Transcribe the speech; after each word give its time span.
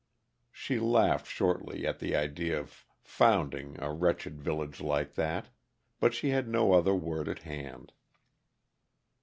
She 0.51 0.79
laughed 0.79 1.27
shortly 1.27 1.85
at 1.85 1.99
the 1.99 2.15
idea 2.15 2.59
of 2.59 2.87
"founding" 3.03 3.79
a 3.79 3.93
wretched 3.93 4.41
village 4.41 4.81
like 4.81 5.13
that, 5.13 5.49
but 5.99 6.11
she 6.15 6.29
had 6.29 6.47
no 6.47 6.73
other 6.73 6.95
word 6.95 7.27
at 7.29 7.43
hand. 7.43 7.91